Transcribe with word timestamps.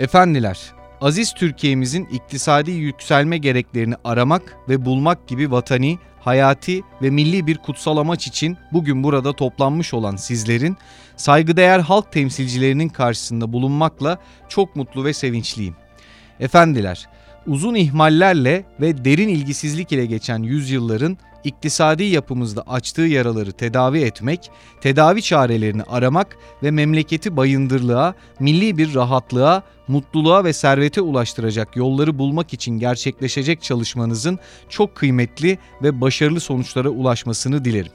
Efendiler, 0.00 0.58
aziz 1.00 1.34
Türkiye'mizin 1.34 2.04
iktisadi 2.04 2.70
yükselme 2.70 3.38
gereklerini 3.38 3.94
aramak 4.04 4.56
ve 4.68 4.84
bulmak 4.84 5.28
gibi 5.28 5.50
vatani, 5.50 5.98
hayati 6.20 6.82
ve 7.02 7.10
milli 7.10 7.46
bir 7.46 7.58
kutsal 7.58 7.96
amaç 7.96 8.26
için 8.26 8.56
bugün 8.72 9.04
burada 9.04 9.32
toplanmış 9.32 9.94
olan 9.94 10.16
sizlerin 10.16 10.76
saygıdeğer 11.16 11.80
halk 11.80 12.12
temsilcilerinin 12.12 12.88
karşısında 12.88 13.52
bulunmakla 13.52 14.18
çok 14.48 14.76
mutlu 14.76 15.04
ve 15.04 15.12
sevinçliyim. 15.12 15.76
Efendiler, 16.40 17.08
uzun 17.46 17.74
ihmallerle 17.74 18.64
ve 18.80 19.04
derin 19.04 19.28
ilgisizlik 19.28 19.92
ile 19.92 20.06
geçen 20.06 20.42
yüzyılların 20.42 21.18
iktisadi 21.44 22.04
yapımızda 22.04 22.62
açtığı 22.62 23.02
yaraları 23.02 23.52
tedavi 23.52 24.00
etmek, 24.00 24.50
tedavi 24.80 25.22
çarelerini 25.22 25.82
aramak 25.82 26.36
ve 26.62 26.70
memleketi 26.70 27.36
bayındırlığa, 27.36 28.14
milli 28.40 28.78
bir 28.78 28.94
rahatlığa, 28.94 29.62
mutluluğa 29.88 30.44
ve 30.44 30.52
servete 30.52 31.00
ulaştıracak 31.00 31.76
yolları 31.76 32.18
bulmak 32.18 32.52
için 32.52 32.78
gerçekleşecek 32.78 33.62
çalışmanızın 33.62 34.38
çok 34.68 34.94
kıymetli 34.94 35.58
ve 35.82 36.00
başarılı 36.00 36.40
sonuçlara 36.40 36.88
ulaşmasını 36.88 37.64
dilerim. 37.64 37.92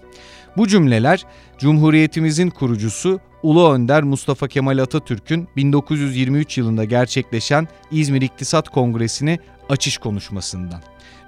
Bu 0.58 0.68
cümleler 0.68 1.26
Cumhuriyetimizin 1.58 2.50
kurucusu 2.50 3.20
Ulu 3.44 3.72
Önder 3.72 4.04
Mustafa 4.04 4.48
Kemal 4.48 4.78
Atatürk'ün 4.78 5.48
1923 5.56 6.58
yılında 6.58 6.84
gerçekleşen 6.84 7.68
İzmir 7.92 8.22
İktisat 8.22 8.70
Kongresi'ni 8.70 9.40
açış 9.70 9.98
konuşmasından. 9.98 10.82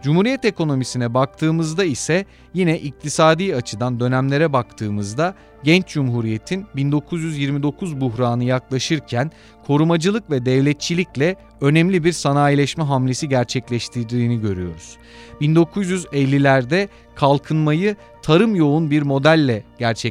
Cumhuriyet 0.03 0.45
ekonomisine 0.45 1.13
baktığımızda 1.13 1.84
ise 1.84 2.26
yine 2.53 2.80
iktisadi 2.80 3.55
açıdan 3.55 4.00
dönemlere 4.00 4.53
baktığımızda 4.53 5.36
genç 5.63 5.88
cumhuriyetin 5.88 6.66
1929 6.75 8.02
buhranı 8.02 8.44
yaklaşırken 8.44 9.31
korumacılık 9.67 10.31
ve 10.31 10.45
devletçilikle 10.45 11.36
önemli 11.62 12.03
bir 12.03 12.12
sanayileşme 12.12 12.84
hamlesi 12.84 13.30
gerçekleştirdiğini 13.30 14.41
görüyoruz. 14.41 14.97
1950'lerde 15.41 16.88
kalkınmayı 17.16 17.95
tarım 18.22 18.56
yoğun 18.56 18.91
bir 18.91 19.02
modelle 19.02 19.64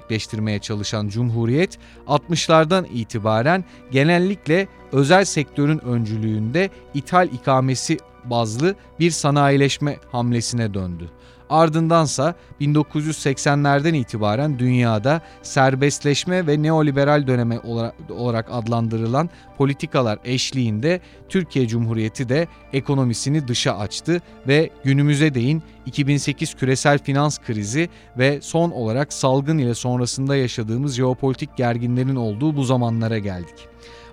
gerçekleştirmeye 0.08 0.58
çalışan 0.58 1.08
Cumhuriyet 1.08 1.78
60'lardan 2.06 2.86
itibaren 2.86 3.64
genellikle 3.90 4.68
özel 4.92 5.24
sektörün 5.24 5.78
öncülüğünde 5.78 6.70
ithal 6.94 7.28
ikamesi 7.28 7.98
bazlı 8.30 8.74
bir 9.00 9.10
sanayileşme 9.10 9.96
hamlesine 10.12 10.74
döndü. 10.74 11.10
Ardındansa 11.50 12.34
1980'lerden 12.60 13.94
itibaren 13.94 14.58
dünyada 14.58 15.20
serbestleşme 15.42 16.46
ve 16.46 16.62
neoliberal 16.62 17.26
döneme 17.26 17.60
olarak 18.10 18.48
adlandırılan 18.50 19.30
politikalar 19.58 20.18
eşliğinde 20.24 21.00
Türkiye 21.28 21.68
Cumhuriyeti 21.68 22.28
de 22.28 22.48
ekonomisini 22.72 23.48
dışa 23.48 23.78
açtı 23.78 24.22
ve 24.48 24.70
günümüze 24.84 25.34
değin 25.34 25.62
2008 25.86 26.54
küresel 26.54 26.98
finans 26.98 27.38
krizi 27.38 27.88
ve 28.18 28.40
son 28.42 28.70
olarak 28.70 29.12
salgın 29.12 29.58
ile 29.58 29.74
sonrasında 29.74 30.36
yaşadığımız 30.36 30.94
jeopolitik 30.96 31.56
gerginlerin 31.56 32.16
olduğu 32.16 32.56
bu 32.56 32.64
zamanlara 32.64 33.18
geldik. 33.18 33.68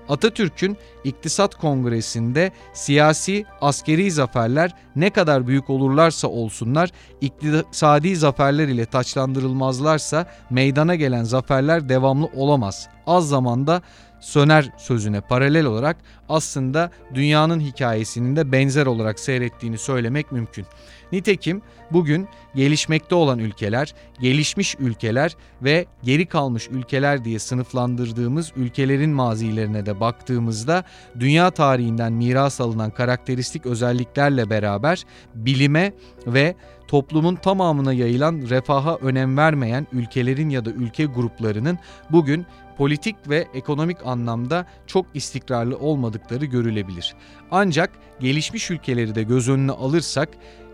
Atatürk'ün 0.09 0.77
İktisat 1.03 1.55
Kongresi'nde 1.55 2.51
siyasi, 2.73 3.45
askeri 3.61 4.11
zaferler 4.11 4.75
ne 4.95 5.09
kadar 5.09 5.47
büyük 5.47 5.69
olurlarsa 5.69 6.27
olsunlar, 6.27 6.89
iktisadi 7.21 8.15
zaferler 8.15 8.67
ile 8.67 8.85
taçlandırılmazlarsa 8.85 10.25
meydana 10.49 10.95
gelen 10.95 11.23
zaferler 11.23 11.89
devamlı 11.89 12.25
olamaz. 12.25 12.87
Az 13.07 13.29
zamanda 13.29 13.81
söner 14.23 14.69
sözüne 14.77 15.21
paralel 15.21 15.65
olarak 15.65 15.97
aslında 16.29 16.91
dünyanın 17.13 17.59
hikayesinin 17.59 18.35
de 18.35 18.51
benzer 18.51 18.85
olarak 18.85 19.19
seyrettiğini 19.19 19.77
söylemek 19.77 20.31
mümkün. 20.31 20.65
Nitekim 21.11 21.61
bugün 21.91 22.27
gelişmekte 22.55 23.15
olan 23.15 23.39
ülkeler, 23.39 23.93
gelişmiş 24.21 24.75
ülkeler 24.79 25.35
ve 25.61 25.85
geri 26.03 26.25
kalmış 26.25 26.67
ülkeler 26.71 27.25
diye 27.25 27.39
sınıflandırdığımız 27.39 28.51
ülkelerin 28.55 29.09
mazilerine 29.09 29.85
de 29.85 29.99
baktığımızda 29.99 30.83
dünya 31.19 31.51
tarihinden 31.51 32.13
miras 32.13 32.61
alınan 32.61 32.91
karakteristik 32.91 33.65
özelliklerle 33.65 34.49
beraber 34.49 35.03
bilime 35.35 35.93
ve 36.27 36.55
toplumun 36.87 37.35
tamamına 37.35 37.93
yayılan 37.93 38.41
refaha 38.49 38.95
önem 38.95 39.37
vermeyen 39.37 39.87
ülkelerin 39.91 40.49
ya 40.49 40.65
da 40.65 40.69
ülke 40.69 41.05
gruplarının 41.05 41.79
bugün 42.11 42.45
politik 42.77 43.15
ve 43.29 43.47
ekonomik 43.53 43.97
anlamda 44.05 44.65
çok 44.87 45.05
istikrarlı 45.13 45.77
olmadıkları 45.77 46.45
görülebilir. 46.45 47.15
Ancak 47.51 47.89
gelişmiş 48.19 48.71
ülkeleri 48.71 49.15
de 49.15 49.23
göz 49.23 49.49
önüne 49.49 49.71
alırsak 49.71 50.29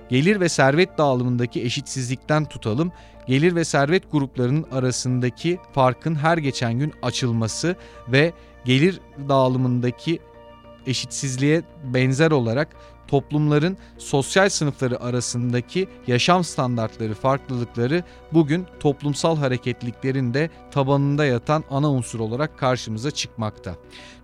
gelir 0.10 0.40
ve 0.40 0.50
servet 0.50 0.98
dağılımındaki 0.98 1.64
eşitsizlikten 1.64 2.46
tutalım, 2.46 2.92
gelir 3.28 3.56
ve 3.56 3.66
servet 3.66 4.12
gruplarının 4.12 4.66
arasındaki 4.72 5.60
farkın 5.74 6.16
her 6.16 6.38
geçen 6.38 6.80
gün 6.80 6.94
açılması 7.02 7.76
ve 8.08 8.34
gelir 8.66 9.00
dağılımındaki 9.30 10.20
eşitsizliğe 10.88 11.62
benzer 11.84 12.32
olarak 12.32 12.68
toplumların 13.10 13.78
sosyal 13.98 14.50
sınıfları 14.50 15.02
arasındaki 15.02 15.88
yaşam 16.08 16.44
standartları 16.44 17.14
farklılıkları 17.14 18.04
bugün 18.34 18.66
toplumsal 18.80 19.38
hareketliklerin 19.38 20.34
de 20.34 20.50
tabanında 20.72 21.26
yatan 21.26 21.64
ana 21.70 21.92
unsur 21.92 22.20
olarak 22.20 22.58
karşımıza 22.58 23.12
çıkmakta. 23.12 23.76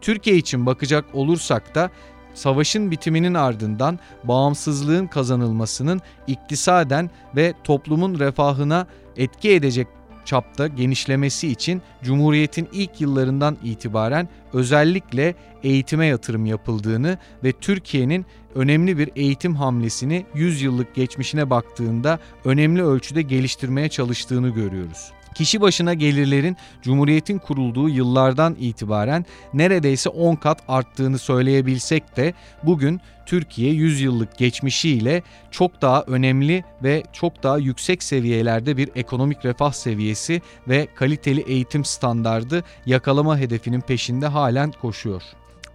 Türkiye 0.02 0.36
için 0.36 0.66
bakacak 0.66 1.06
olursak 1.14 1.76
da 1.76 1.90
savaşın 2.34 2.92
bitiminin 2.92 3.34
ardından 3.34 4.00
bağımsızlığın 4.24 5.08
kazanılmasının 5.08 6.02
iktisaden 6.28 7.10
ve 7.36 7.54
toplumun 7.64 8.20
refahına 8.20 8.88
etki 9.18 9.52
edecek 9.52 9.88
çapta 10.26 10.68
genişlemesi 10.68 11.48
için 11.48 11.82
Cumhuriyet'in 12.04 12.70
ilk 12.74 13.02
yıllarından 13.02 13.58
itibaren 13.64 14.30
özellikle 14.54 15.36
eğitime 15.64 16.06
yatırım 16.06 16.46
yapıldığını 16.46 17.18
ve 17.44 17.52
Türkiye'nin 17.52 18.26
önemli 18.56 18.98
bir 18.98 19.10
eğitim 19.16 19.56
hamlesini 19.56 20.26
100 20.36 20.62
yıllık 20.62 20.96
geçmişine 20.96 21.50
baktığında 21.50 22.20
önemli 22.46 22.84
ölçüde 22.84 23.22
geliştirmeye 23.22 23.90
çalıştığını 23.90 24.50
görüyoruz. 24.50 25.15
Kişi 25.36 25.62
başına 25.62 25.94
gelirlerin 25.94 26.58
Cumhuriyet'in 26.82 27.38
kurulduğu 27.38 27.90
yıllardan 27.90 28.56
itibaren 28.60 29.26
neredeyse 29.54 30.10
10 30.10 30.36
kat 30.36 30.64
arttığını 30.68 31.20
söyleyebilsek 31.20 32.18
de 32.18 32.34
bugün 32.64 33.02
Türkiye 33.26 33.72
100 33.72 34.02
yıllık 34.02 34.38
geçmişiyle 34.38 35.24
çok 35.52 35.82
daha 35.82 36.02
önemli 36.02 36.64
ve 36.84 37.04
çok 37.14 37.44
daha 37.44 37.58
yüksek 37.58 38.04
seviyelerde 38.04 38.78
bir 38.78 38.90
ekonomik 38.96 39.46
refah 39.46 39.72
seviyesi 39.72 40.42
ve 40.68 40.88
kaliteli 40.96 41.42
eğitim 41.42 41.86
standardı 41.86 42.64
yakalama 42.86 43.38
hedefinin 43.38 43.82
peşinde 43.82 44.28
halen 44.28 44.72
koşuyor. 44.72 45.22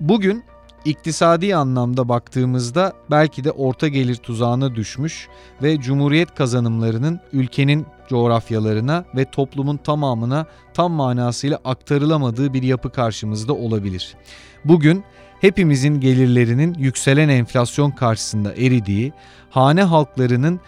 Bugün 0.00 0.44
iktisadi 0.84 1.56
anlamda 1.56 2.08
baktığımızda 2.08 2.92
belki 3.10 3.44
de 3.44 3.50
orta 3.50 3.88
gelir 3.88 4.16
tuzağına 4.16 4.74
düşmüş 4.74 5.28
ve 5.62 5.80
cumhuriyet 5.80 6.34
kazanımlarının 6.34 7.20
ülkenin 7.32 7.86
coğrafyalarına 8.08 9.04
ve 9.16 9.24
toplumun 9.24 9.76
tamamına 9.76 10.46
tam 10.74 10.92
manasıyla 10.92 11.58
aktarılamadığı 11.64 12.54
bir 12.54 12.62
yapı 12.62 12.92
karşımızda 12.92 13.52
olabilir. 13.52 14.14
Bugün 14.64 15.04
hepimizin 15.40 16.00
gelirlerinin 16.00 16.74
yükselen 16.74 17.28
enflasyon 17.28 17.90
karşısında 17.90 18.54
eridiği, 18.54 19.12
hane 19.50 19.82
halklarının 19.82 20.60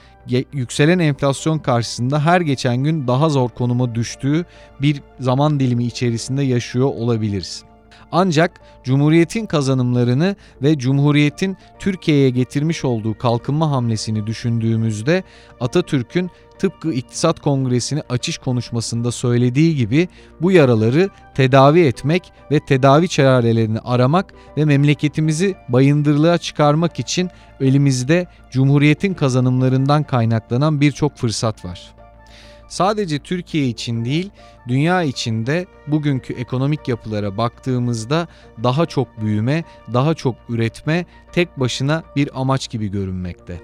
yükselen 0.53 0.99
enflasyon 0.99 1.59
karşısında 1.59 2.25
her 2.25 2.41
geçen 2.41 2.77
gün 2.77 3.09
daha 3.09 3.29
zor 3.29 3.49
konuma 3.49 3.95
düştüğü 3.95 4.45
bir 4.81 5.03
zaman 5.21 5.61
dilimi 5.61 5.85
içerisinde 5.85 6.43
yaşıyor 6.43 6.87
olabiliriz. 6.87 7.65
Ancak 8.13 8.61
Cumhuriyet'in 8.85 9.47
kazanımlarını 9.47 10.37
ve 10.63 10.79
Cumhuriyet'in 10.79 11.57
Türkiye'ye 11.79 12.31
getirmiş 12.31 12.85
olduğu 12.85 13.19
kalkınma 13.19 13.71
hamlesini 13.71 14.27
düşündüğümüzde 14.27 15.23
Atatürk'ün 15.61 16.31
tıpkı 16.59 16.93
İktisat 16.93 17.41
Kongresi'ni 17.41 18.03
açış 18.09 18.39
konuşmasında 18.39 19.13
söylediği 19.13 19.77
gibi 19.77 20.09
bu 20.41 20.53
yaraları 20.53 21.09
tedavi 21.35 21.81
etmek 21.81 22.33
ve 22.51 22.61
tedavi 22.61 23.09
çarelerini 23.09 23.79
aramak 23.79 24.35
ve 24.57 24.65
memleketimizi 24.65 25.55
bayındırlığa 25.69 26.39
çıkarmak 26.39 26.99
için 26.99 27.31
elimizde 27.61 28.27
Cumhuriyet'in 28.51 29.15
kazanımlarından 29.15 30.03
kaynaklanan 30.03 30.81
birçok 30.81 31.17
fırsat 31.17 31.65
var. 31.65 32.02
Sadece 32.73 33.19
Türkiye 33.19 33.67
için 33.67 34.05
değil, 34.05 34.31
dünya 34.69 35.03
içinde 35.03 35.67
bugünkü 35.87 36.33
ekonomik 36.33 36.89
yapılara 36.89 37.37
baktığımızda 37.37 38.29
daha 38.63 38.87
çok 38.87 39.21
büyüme, 39.21 39.65
daha 39.93 40.15
çok 40.15 40.35
üretme 40.49 41.07
tek 41.33 41.61
başına 41.61 42.03
bir 42.17 42.41
amaç 42.41 42.71
gibi 42.71 42.89
görünmekte. 42.89 43.61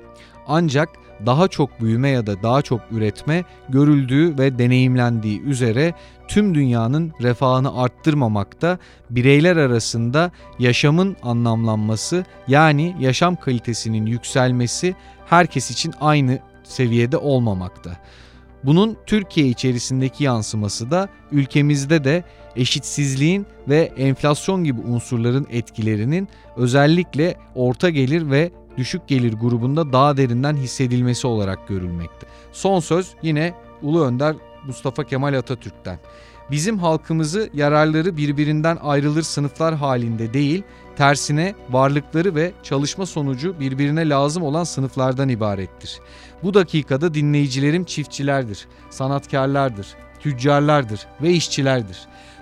Ancak 0.47 0.89
daha 1.27 1.49
çok 1.49 1.81
büyüme 1.81 2.09
ya 2.09 2.27
da 2.27 2.43
daha 2.43 2.63
çok 2.63 2.81
üretme 2.91 3.45
görüldüğü 3.69 4.39
ve 4.39 4.59
deneyimlendiği 4.59 5.43
üzere 5.43 5.95
tüm 6.29 6.55
dünyanın 6.55 7.13
refahını 7.23 7.83
arttırmamakta, 7.83 8.79
bireyler 9.11 9.57
arasında 9.57 10.31
yaşamın 10.59 11.17
anlamlanması 11.23 12.25
yani 12.49 12.97
yaşam 13.01 13.37
kalitesinin 13.37 14.07
yükselmesi 14.07 14.95
herkes 15.27 15.71
için 15.71 15.95
aynı 16.01 16.39
seviyede 16.65 17.17
olmamakta. 17.17 17.97
Bunun 18.65 18.97
Türkiye 19.07 19.47
içerisindeki 19.47 20.25
yansıması 20.25 20.91
da 20.91 21.09
ülkemizde 21.33 22.05
de 22.05 22.25
eşitsizliğin 22.57 23.47
ve 23.69 23.93
enflasyon 23.97 24.65
gibi 24.65 24.81
unsurların 24.81 25.47
etkilerinin 25.51 26.29
özellikle 26.57 27.37
orta 27.55 27.91
gelir 27.91 28.31
ve 28.31 28.51
düşük 28.77 29.09
gelir 29.09 29.33
grubunda 29.33 29.93
daha 29.93 30.17
derinden 30.17 30.57
hissedilmesi 30.57 31.27
olarak 31.27 31.69
görülmekte. 31.69 32.27
Son 32.53 32.81
söz 32.81 33.11
yine 33.23 33.55
Ulu 33.83 34.05
Önder 34.05 34.37
Mustafa 34.67 35.05
Kemal 35.05 35.35
Atatürk'ten. 35.35 35.99
Bizim 36.51 36.79
halkımızı 36.79 37.51
yararları 37.55 38.17
birbirinden 38.17 38.79
ayrılır 38.83 39.23
sınıflar 39.23 39.75
halinde 39.75 40.35
değil, 40.35 40.63
tersine 40.97 41.55
varlıkları 41.71 42.35
ve 42.35 42.53
çalışma 42.63 43.07
sonucu 43.07 43.61
birbirine 43.61 44.09
lazım 44.09 44.43
olan 44.43 44.65
sınıflardan 44.65 45.29
ibarettir. 45.29 46.01
Bu 46.43 46.55
dakikada 46.55 47.15
dinleyicilerim 47.15 47.85
çiftçilerdir, 47.85 48.69
sanatkarlardır, 48.91 49.87
tüccarlardır 50.21 51.07
ve 51.23 51.31
işçilerdir. 51.31 51.99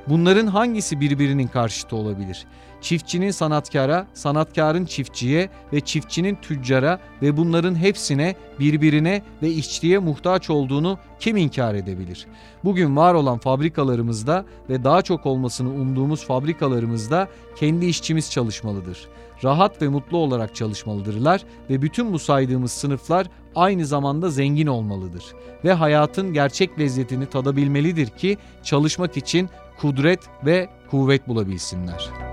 Bunların 0.08 0.46
hangisi 0.46 1.00
birbirinin 1.00 1.46
karşıtı 1.46 1.96
olabilir? 1.96 2.46
Çiftçinin 2.80 3.30
sanatkara, 3.30 4.06
sanatkarın 4.14 4.84
çiftçiye 4.84 5.50
ve 5.72 5.80
çiftçinin 5.80 6.38
tüccara 6.42 7.00
ve 7.22 7.36
bunların 7.36 7.74
hepsine 7.74 8.34
birbirine 8.60 9.22
ve 9.42 9.50
işçiye 9.50 9.98
muhtaç 9.98 10.50
olduğunu 10.50 10.98
kim 11.20 11.36
inkar 11.36 11.74
edebilir? 11.74 12.26
Bugün 12.64 12.96
var 12.96 13.14
olan 13.14 13.38
fabrikalarımızda 13.38 14.44
ve 14.70 14.84
daha 14.84 15.02
çok 15.02 15.26
olmasını 15.26 15.68
umduğumuz 15.68 16.24
fabrikalarımızda 16.24 17.28
kendi 17.56 17.86
işçimiz 17.86 18.30
çalışmalıdır. 18.30 19.08
Rahat 19.44 19.82
ve 19.82 19.88
mutlu 19.88 20.18
olarak 20.18 20.54
çalışmalıdırlar 20.54 21.44
ve 21.70 21.82
bütün 21.82 22.12
bu 22.12 22.18
saydığımız 22.18 22.72
sınıflar 22.72 23.26
aynı 23.54 23.86
zamanda 23.86 24.30
zengin 24.30 24.66
olmalıdır 24.66 25.24
ve 25.64 25.72
hayatın 25.72 26.32
gerçek 26.32 26.78
lezzetini 26.78 27.26
tadabilmelidir 27.26 28.06
ki 28.06 28.38
çalışmak 28.62 29.16
için 29.16 29.50
kudret 29.80 30.20
ve 30.46 30.68
kuvvet 30.90 31.28
bulabilsinler. 31.28 32.25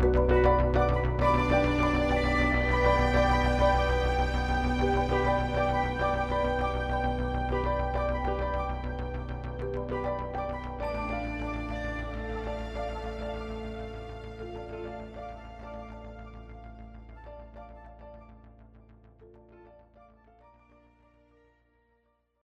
Thank 0.00 0.30
you. 0.30 0.39